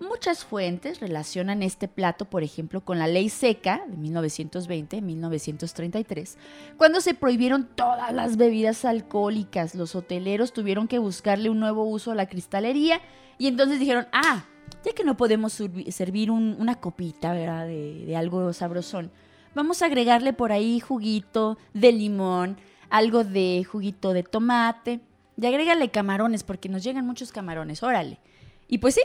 [0.00, 6.34] Muchas fuentes relacionan este plato, por ejemplo, con la ley seca de 1920-1933,
[6.76, 9.76] cuando se prohibieron todas las bebidas alcohólicas.
[9.76, 13.00] Los hoteleros tuvieron que buscarle un nuevo uso a la cristalería
[13.38, 14.46] y entonces dijeron, ah,
[14.84, 17.66] ya que no podemos servir una copita, ¿verdad?
[17.66, 19.12] De, de algo sabrosón,
[19.54, 22.56] vamos a agregarle por ahí juguito de limón,
[22.90, 24.98] algo de juguito de tomate
[25.40, 28.20] y agrégale camarones porque nos llegan muchos camarones, órale.
[28.68, 29.02] Y pues sí,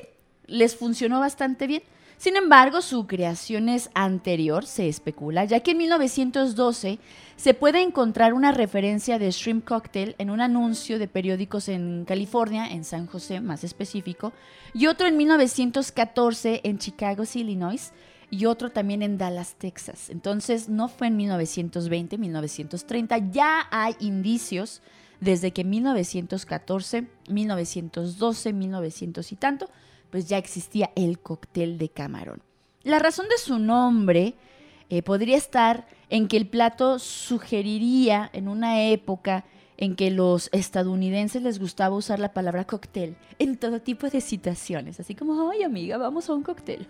[0.50, 1.84] les funcionó bastante bien.
[2.18, 7.00] Sin embargo, su creación es anterior, se especula, ya que en 1912
[7.38, 12.68] se puede encontrar una referencia de shrimp cocktail en un anuncio de periódicos en California,
[12.68, 14.34] en San José más específico,
[14.74, 17.94] y otro en 1914 en Chicago, Illinois,
[18.30, 20.10] y otro también en Dallas, Texas.
[20.10, 24.82] Entonces, no fue en 1920, 1930, ya hay indicios
[25.20, 29.70] desde que 1914, 1912, 1900 y tanto,
[30.10, 32.42] pues ya existía el cóctel de camarón.
[32.84, 34.36] La razón de su nombre
[34.90, 39.46] eh, podría estar en que el plato sugeriría en una época
[39.78, 45.00] en que los estadounidenses les gustaba usar la palabra cóctel en todo tipo de situaciones,
[45.00, 46.88] así como, ay amiga, vamos a un cóctel.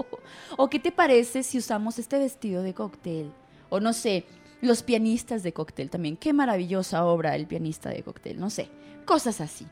[0.56, 3.32] o qué te parece si usamos este vestido de cóctel.
[3.68, 4.24] O no sé,
[4.60, 6.16] los pianistas de cóctel también.
[6.16, 8.68] Qué maravillosa obra el pianista de cóctel, no sé,
[9.04, 9.66] cosas así.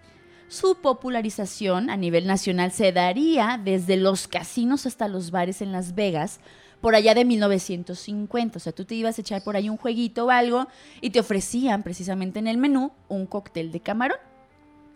[0.53, 5.95] Su popularización a nivel nacional se daría desde los casinos hasta los bares en Las
[5.95, 6.41] Vegas,
[6.83, 8.59] por allá de 1950.
[8.59, 10.69] O sea, tú te ibas a echar por ahí un jueguito o algo
[11.01, 14.19] y te ofrecían precisamente en el menú un cóctel de camarón.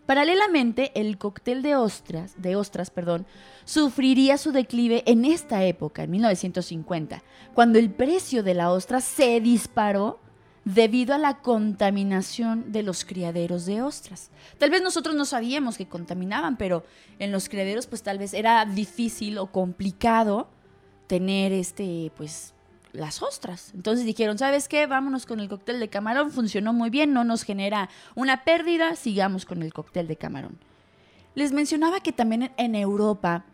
[0.05, 3.25] Paralelamente, el cóctel de ostras, de ostras, perdón,
[3.65, 7.23] sufriría su declive en esta época, en 1950,
[7.55, 10.21] cuando el precio de la ostra se disparó
[10.67, 14.31] debido a la contaminación de los criaderos de ostras.
[14.59, 16.85] Tal vez nosotros no sabíamos que contaminaban, pero
[17.21, 20.49] en los criaderos pues tal vez era difícil o complicado
[21.07, 22.53] tener este pues
[22.93, 23.71] las ostras.
[23.77, 24.87] Entonces dijeron, ¿sabes qué?
[24.89, 29.45] Vámonos con el cóctel de camarón, funcionó muy bien, no nos genera una pérdida, sigamos
[29.45, 30.59] con el cóctel de camarón.
[31.37, 33.45] Les mencionaba que también en Europa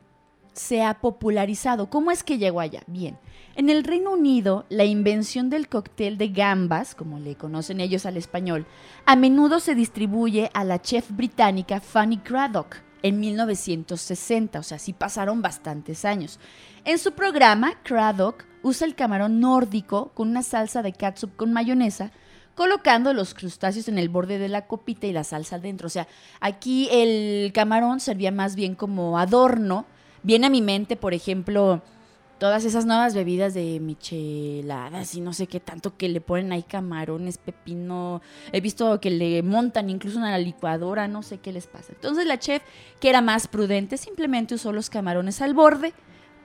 [0.53, 1.89] se ha popularizado.
[1.89, 2.83] ¿Cómo es que llegó allá?
[2.87, 3.19] Bien,
[3.55, 8.17] en el Reino Unido, la invención del cóctel de gambas, como le conocen ellos al
[8.17, 8.67] español,
[9.05, 14.93] a menudo se distribuye a la chef británica Fanny Craddock en 1960, o sea, sí
[14.93, 16.39] pasaron bastantes años.
[16.85, 22.13] En su programa, Craddock usa el camarón nórdico con una salsa de catsup con mayonesa
[22.55, 25.87] colocando los crustáceos en el borde de la copita y la salsa adentro.
[25.87, 26.07] O sea,
[26.41, 29.87] aquí el camarón servía más bien como adorno.
[30.23, 31.83] Viene a mi mente, por ejemplo,
[32.43, 36.65] todas esas nuevas bebidas de micheladas y no sé qué tanto que le ponen ahí
[36.65, 38.21] camarones, pepino.
[38.51, 41.93] He visto que le montan incluso una licuadora, no sé qué les pasa.
[41.93, 42.63] Entonces la chef,
[43.01, 45.93] que era más prudente, simplemente usó los camarones al borde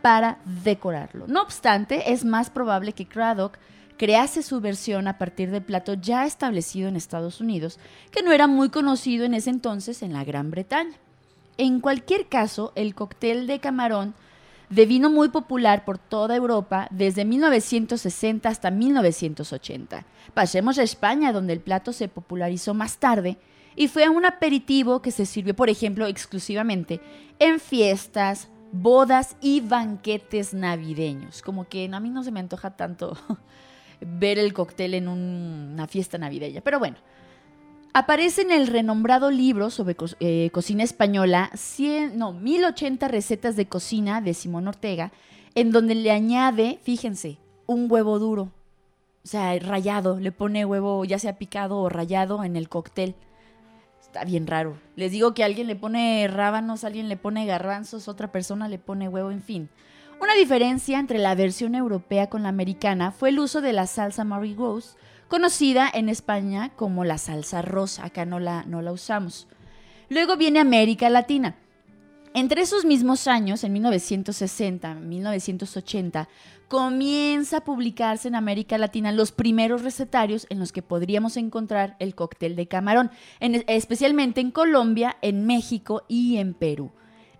[0.03, 1.25] para decorarlo.
[1.27, 3.57] No obstante, es más probable que Craddock
[3.97, 7.79] crease su versión a partir del plato ya establecido en Estados Unidos,
[8.11, 10.97] que no era muy conocido en ese entonces en la Gran Bretaña.
[11.57, 14.13] En cualquier caso, el cóctel de camarón
[14.69, 20.05] de vino muy popular por toda Europa desde 1960 hasta 1980.
[20.33, 23.37] Pasemos a España, donde el plato se popularizó más tarde
[23.75, 26.99] y fue un aperitivo que se sirvió, por ejemplo, exclusivamente
[27.39, 31.41] en fiestas, bodas y banquetes navideños.
[31.41, 33.17] Como que a mí no se me antoja tanto
[34.01, 36.97] ver el cóctel en una fiesta navideña, pero bueno.
[37.97, 44.21] Aparece en el renombrado libro sobre eh, cocina española, 100, no, 1080 recetas de cocina
[44.21, 45.11] de Simón Ortega,
[45.55, 48.51] en donde le añade, fíjense, un huevo duro.
[49.23, 53.15] O sea, rayado, le pone huevo ya sea picado o rayado en el cóctel.
[53.99, 54.77] Está bien raro.
[54.95, 59.09] Les digo que alguien le pone rábanos, alguien le pone garbanzos, otra persona le pone
[59.09, 59.69] huevo, en fin.
[60.21, 64.23] Una diferencia entre la versión europea con la americana fue el uso de la salsa
[64.23, 64.95] Mary Rose,
[65.27, 69.47] conocida en España como la salsa rosa, acá no la, no la usamos.
[70.09, 71.55] Luego viene América Latina.
[72.33, 76.29] Entre esos mismos años, en 1960, 1980,
[76.67, 82.13] comienza a publicarse en América Latina los primeros recetarios en los que podríamos encontrar el
[82.13, 83.09] cóctel de camarón,
[83.39, 86.91] especialmente en Colombia, en México y en Perú.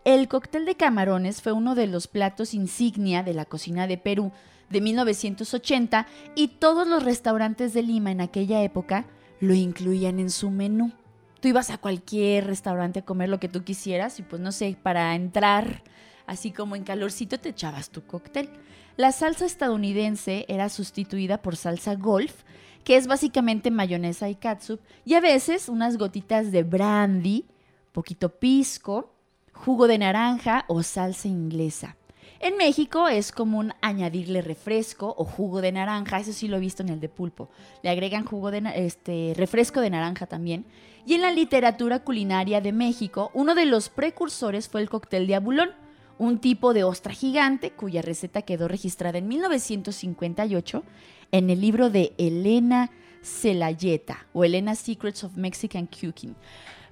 [0.05, 4.31] El cóctel de camarones fue uno de los platos insignia de la cocina de Perú,
[4.69, 9.05] de 1980 y todos los restaurantes de Lima en aquella época
[9.39, 10.91] lo incluían en su menú.
[11.39, 14.77] Tú ibas a cualquier restaurante a comer lo que tú quisieras y pues no sé,
[14.81, 15.83] para entrar
[16.25, 18.49] así como en calorcito te echabas tu cóctel.
[18.97, 22.43] La salsa estadounidense era sustituida por salsa golf,
[22.83, 27.45] que es básicamente mayonesa y catsup, y a veces unas gotitas de brandy,
[27.91, 29.13] poquito pisco,
[29.53, 31.95] jugo de naranja o salsa inglesa.
[32.39, 36.83] En México es común añadirle refresco o jugo de naranja, eso sí lo he visto
[36.83, 37.49] en el de pulpo.
[37.81, 40.65] Le agregan jugo de este refresco de naranja también.
[41.05, 45.35] Y en la literatura culinaria de México, uno de los precursores fue el cóctel de
[45.35, 45.71] abulón,
[46.19, 50.83] un tipo de ostra gigante cuya receta quedó registrada en 1958
[51.31, 56.35] en el libro de Elena Celayeta o Elena Secrets of Mexican Cooking.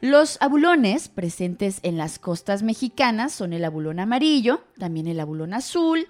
[0.01, 6.07] Los abulones presentes en las costas mexicanas son el abulón amarillo, también el abulón azul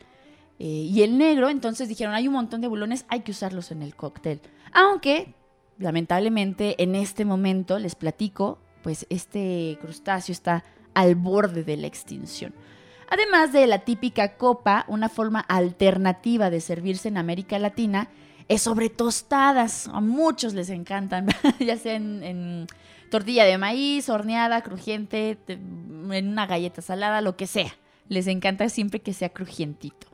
[0.58, 1.50] eh, y el negro.
[1.50, 4.42] Entonces dijeron, hay un montón de abulones, hay que usarlos en el cóctel.
[4.74, 5.36] Aunque,
[5.78, 10.64] lamentablemente, en este momento, les platico, pues este crustáceo está
[10.94, 12.54] al borde de la extinción.
[13.08, 18.10] Además de la típica copa, una forma alternativa de servirse en América Latina
[18.48, 19.88] es sobre tostadas.
[19.90, 21.28] A muchos les encantan,
[21.60, 22.66] ya sea en
[23.16, 27.74] tortilla de maíz, horneada, crujiente, en una galleta salada, lo que sea.
[28.10, 30.08] Les encanta siempre que sea crujientito.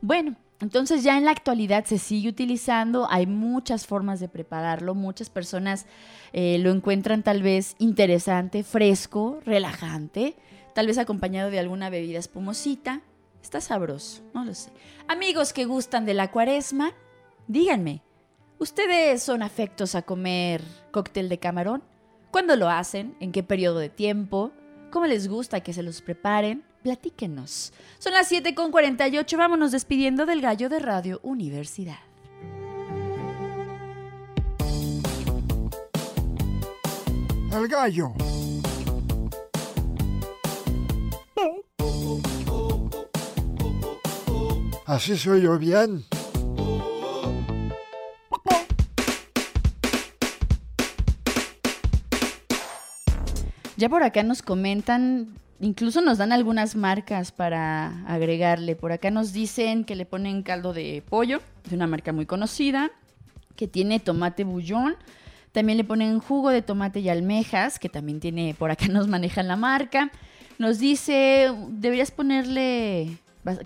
[0.00, 5.30] Bueno, entonces ya en la actualidad se sigue utilizando, hay muchas formas de prepararlo, muchas
[5.30, 5.86] personas
[6.32, 10.34] eh, lo encuentran tal vez interesante, fresco, relajante,
[10.74, 13.00] tal vez acompañado de alguna bebida espumosita.
[13.40, 14.72] Está sabroso, no lo sé.
[15.06, 16.94] Amigos que gustan de la cuaresma,
[17.46, 18.02] díganme,
[18.58, 21.84] ¿ustedes son afectos a comer cóctel de camarón?
[22.30, 23.16] ¿Cuándo lo hacen?
[23.18, 24.52] ¿En qué periodo de tiempo?
[24.90, 26.64] ¿Cómo les gusta que se los preparen?
[26.82, 27.72] Platíquenos.
[27.98, 31.98] Son las 7.48, vámonos despidiendo del gallo de Radio Universidad.
[37.52, 38.12] El gallo.
[44.86, 46.04] Así soy yo bien.
[53.80, 55.28] Ya por acá nos comentan,
[55.58, 58.76] incluso nos dan algunas marcas para agregarle.
[58.76, 62.90] Por acá nos dicen que le ponen caldo de pollo, de una marca muy conocida,
[63.56, 64.96] que tiene tomate bullón.
[65.52, 69.48] También le ponen jugo de tomate y almejas, que también tiene, por acá nos manejan
[69.48, 70.10] la marca.
[70.58, 73.16] Nos dice, deberías ponerle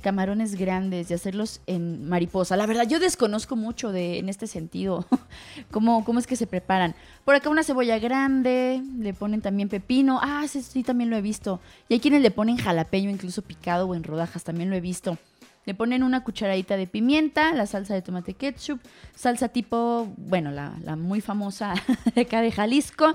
[0.01, 2.57] camarones grandes y hacerlos en mariposa.
[2.57, 5.07] La verdad, yo desconozco mucho de, en este sentido
[5.71, 6.95] cómo, cómo es que se preparan.
[7.25, 10.21] Por acá una cebolla grande, le ponen también pepino.
[10.23, 11.61] Ah, sí, sí, también lo he visto.
[11.89, 15.19] Y hay quienes le ponen jalapeño incluso picado o en rodajas, también lo he visto.
[15.67, 18.81] Le ponen una cucharadita de pimienta, la salsa de tomate ketchup,
[19.17, 21.75] salsa tipo, bueno, la, la muy famosa
[22.15, 23.15] de acá de Jalisco,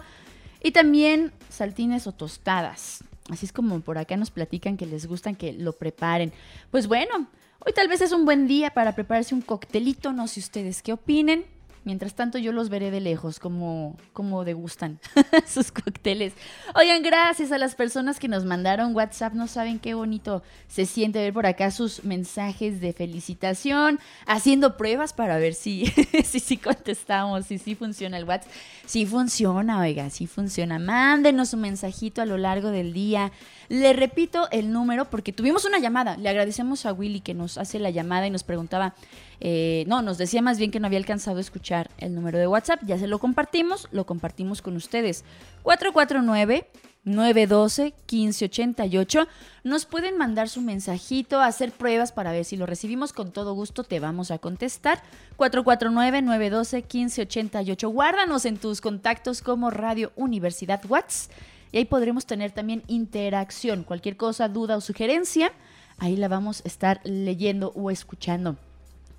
[0.62, 3.03] y también saltines o tostadas.
[3.30, 6.34] Así es como por acá nos platican que les gustan que lo preparen.
[6.71, 7.27] Pues bueno,
[7.59, 10.93] hoy tal vez es un buen día para prepararse un coctelito, no sé ustedes qué
[10.93, 11.45] opinen.
[11.84, 14.99] Mientras tanto, yo los veré de lejos, como, como degustan
[15.47, 16.34] sus cócteles.
[16.75, 19.34] Oigan, gracias a las personas que nos mandaron WhatsApp.
[19.34, 25.13] No saben qué bonito se siente ver por acá sus mensajes de felicitación, haciendo pruebas
[25.13, 25.86] para ver si
[26.25, 28.51] si, si contestamos, si sí funciona el WhatsApp.
[28.86, 30.80] Sí funciona, oiga, sí funciona.
[30.80, 33.32] Mándenos un mensajito a lo largo del día.
[33.67, 36.17] Le repito el número porque tuvimos una llamada.
[36.17, 38.95] Le agradecemos a Willy que nos hace la llamada y nos preguntaba,
[39.42, 42.48] eh, no, nos decía más bien que no había alcanzado a escuchar el número de
[42.48, 42.82] WhatsApp.
[42.86, 45.24] Ya se lo compartimos, lo compartimos con ustedes.
[45.64, 46.68] 449.
[47.06, 49.28] 912-1588.
[49.64, 53.14] Nos pueden mandar su mensajito, hacer pruebas para ver si lo recibimos.
[53.14, 55.02] Con todo gusto te vamos a contestar.
[55.38, 57.92] 449-912-1588.
[57.92, 61.30] Guárdanos en tus contactos como Radio Universidad Watts
[61.72, 63.84] y ahí podremos tener también interacción.
[63.84, 65.54] Cualquier cosa, duda o sugerencia,
[65.98, 68.58] ahí la vamos a estar leyendo o escuchando.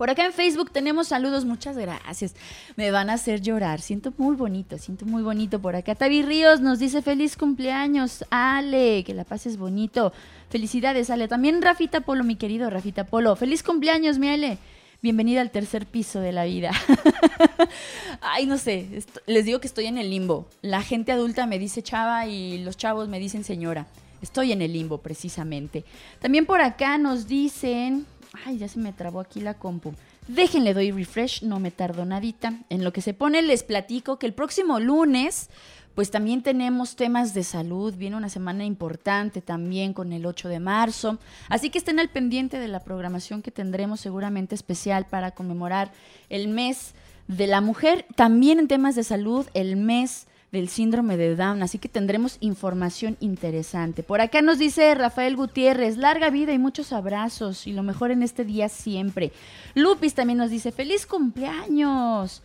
[0.00, 2.34] Por acá en Facebook tenemos saludos, muchas gracias.
[2.74, 5.94] Me van a hacer llorar, siento muy bonito, siento muy bonito por acá.
[5.94, 10.14] Tavi Ríos nos dice feliz cumpleaños, Ale, que la pases bonito.
[10.48, 11.28] Felicidades, Ale.
[11.28, 13.36] También Rafita Polo, mi querido Rafita Polo.
[13.36, 14.56] Feliz cumpleaños, mi Ale.
[15.02, 16.70] Bienvenida al tercer piso de la vida.
[18.22, 20.46] Ay, no sé, les digo que estoy en el limbo.
[20.62, 23.86] La gente adulta me dice chava y los chavos me dicen señora.
[24.22, 25.84] Estoy en el limbo, precisamente.
[26.20, 28.06] También por acá nos dicen...
[28.44, 29.92] Ay, ya se me trabó aquí la compu.
[30.28, 32.54] Déjenle doy refresh, no me tardo nadita.
[32.68, 35.50] En lo que se pone les platico que el próximo lunes
[35.94, 40.60] pues también tenemos temas de salud, viene una semana importante también con el 8 de
[40.60, 41.18] marzo,
[41.48, 45.92] así que estén al pendiente de la programación que tendremos seguramente especial para conmemorar
[46.28, 46.94] el mes
[47.28, 51.78] de la mujer, también en temas de salud, el mes del síndrome de Down, así
[51.78, 54.02] que tendremos información interesante.
[54.02, 58.22] Por acá nos dice Rafael Gutiérrez, larga vida y muchos abrazos y lo mejor en
[58.22, 59.32] este día siempre.
[59.74, 62.42] Lupis también nos dice, feliz cumpleaños.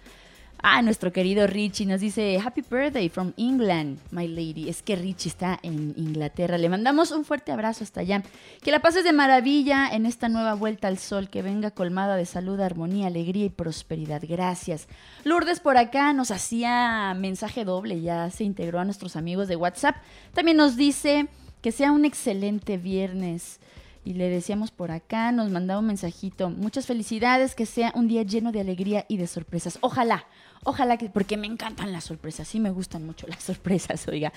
[0.68, 4.68] Ah, nuestro querido Richie nos dice Happy Birthday from England, my lady.
[4.68, 6.57] Es que Richie está en Inglaterra.
[6.57, 8.24] Le mandamos un fuerte abrazo hasta allá.
[8.63, 11.30] Que la pases de maravilla en esta nueva vuelta al sol.
[11.30, 14.24] Que venga colmada de salud, armonía, alegría y prosperidad.
[14.28, 14.88] Gracias.
[15.24, 18.01] Lourdes por acá nos hacía mensaje doble.
[18.01, 19.97] Ya se integró a nuestros amigos de WhatsApp.
[20.34, 21.28] También nos dice
[21.61, 23.59] que sea un excelente viernes
[24.05, 26.51] y le decíamos por acá, nos mandaba un mensajito.
[26.51, 29.80] Muchas felicidades, que sea un día lleno de alegría y de sorpresas.
[29.82, 30.28] Ojalá,
[30.64, 34.34] ojalá que, porque me encantan las sorpresas, sí me gustan mucho las sorpresas, oiga.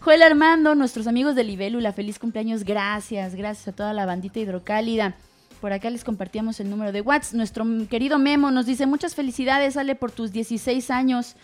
[0.00, 5.14] Joel Armando, nuestros amigos de Libélula, feliz cumpleaños, gracias, gracias a toda la bandita hidrocálida.
[5.60, 7.34] Por acá les compartíamos el número de WhatsApp.
[7.34, 11.36] Nuestro querido Memo nos dice, muchas felicidades, sale por tus 16 años.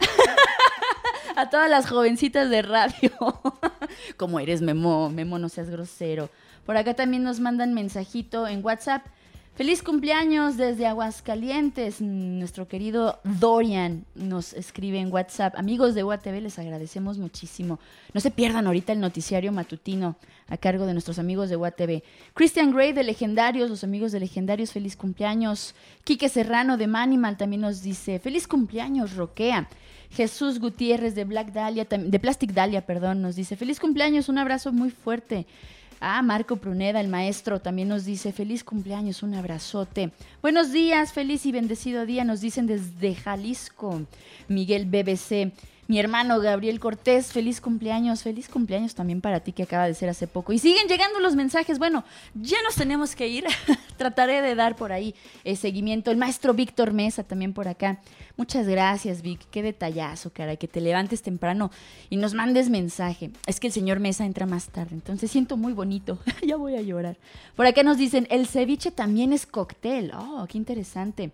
[1.36, 3.12] a todas las jovencitas de radio.
[4.16, 6.30] Como eres, Memo, Memo, no seas grosero.
[6.64, 9.04] Por acá también nos mandan mensajito en WhatsApp.
[9.54, 12.00] Feliz cumpleaños desde Aguascalientes.
[12.00, 15.54] Nuestro querido Dorian nos escribe en WhatsApp.
[15.56, 17.78] Amigos de UATV, les agradecemos muchísimo.
[18.12, 20.16] No se pierdan ahorita el noticiario matutino
[20.48, 22.02] a cargo de nuestros amigos de UATV.
[22.34, 25.76] Christian Gray de Legendarios, los amigos de Legendarios, feliz cumpleaños.
[26.02, 29.68] Quique Serrano de Manimal también nos dice, feliz cumpleaños, Roquea.
[30.10, 34.72] Jesús Gutiérrez de Black Dahlia, de Plastic Dahlia, perdón, nos dice, feliz cumpleaños, un abrazo
[34.72, 35.46] muy fuerte.
[36.00, 40.10] Ah, Marco Pruneda, el maestro, también nos dice feliz cumpleaños, un abrazote.
[40.42, 44.02] Buenos días, feliz y bendecido día, nos dicen desde Jalisco.
[44.48, 45.52] Miguel BBC.
[45.86, 50.08] Mi hermano Gabriel Cortés, feliz cumpleaños, feliz cumpleaños también para ti que acaba de ser
[50.08, 50.54] hace poco.
[50.54, 52.04] Y siguen llegando los mensajes, bueno,
[52.34, 53.44] ya nos tenemos que ir,
[53.98, 55.14] trataré de dar por ahí
[55.44, 56.10] el seguimiento.
[56.10, 58.00] El maestro Víctor Mesa también por acá.
[58.38, 61.70] Muchas gracias, Vic, qué detallazo, cara, que te levantes temprano
[62.08, 63.30] y nos mandes mensaje.
[63.46, 66.82] Es que el señor Mesa entra más tarde, entonces siento muy bonito, ya voy a
[66.82, 67.18] llorar.
[67.56, 71.30] Por acá nos dicen, el ceviche también es cóctel, oh, qué interesante.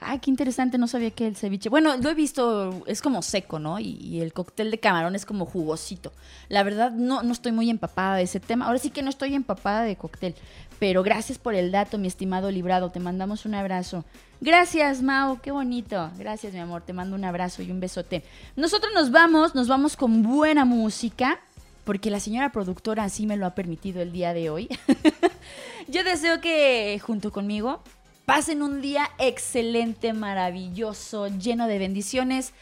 [0.00, 1.68] Ay, qué interesante, no sabía que el ceviche.
[1.68, 3.80] Bueno, lo he visto, es como seco, ¿no?
[3.80, 6.12] Y, el cóctel de camarón es como jugosito.
[6.48, 8.66] La verdad, no, no estoy muy empapada de ese tema.
[8.66, 10.36] Ahora sí que no estoy empapada de cóctel.
[10.78, 12.90] Pero gracias por el dato, mi estimado librado.
[12.90, 14.04] Te mandamos un abrazo.
[14.40, 16.12] Gracias, Mau, qué bonito.
[16.16, 16.82] Gracias, mi amor.
[16.82, 18.22] Te mando un abrazo y un besote.
[18.54, 21.40] Nosotros nos vamos, nos vamos con buena música.
[21.82, 24.68] Porque la señora productora así me lo ha permitido el día de hoy.
[25.88, 27.82] Yo deseo que junto conmigo
[28.28, 32.52] Pasen un día excelente, maravilloso, lleno de bendiciones.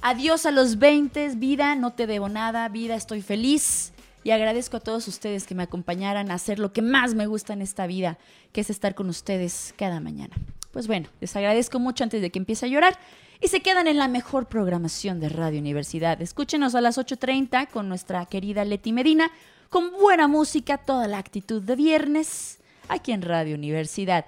[0.00, 3.92] Adiós a los 20, vida, no te debo nada, vida, estoy feliz.
[4.22, 7.54] y agradezco a todos ustedes que me acompañaran a hacer lo que más me gusta
[7.54, 8.18] en esta vida,
[8.52, 10.36] que es estar con ustedes cada mañana.
[10.70, 12.96] Pues bueno, les agradezco mucho antes de que empiece a llorar
[13.40, 16.22] y se quedan en la mejor programación de Radio Universidad.
[16.22, 19.32] Escúchenos a las 8.30 con nuestra querida Leti Medina,
[19.70, 24.24] con buena música, toda la actitud de viernes, aquí en Radio Universidad.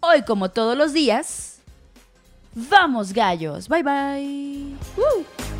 [0.00, 1.58] Hoy, como todos los días,
[2.54, 3.68] vamos gallos.
[3.68, 5.57] Bye bye.